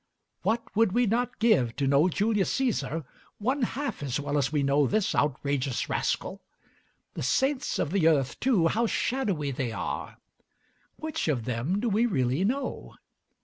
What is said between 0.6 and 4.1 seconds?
would we not give to know Julius Cæsar one half